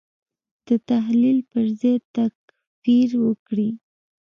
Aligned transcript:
د 0.67 0.69
تحلیل 0.89 1.37
پر 1.51 1.65
ځای 1.79 1.97
تکفیر 2.15 3.09
وکړي. 3.25 3.69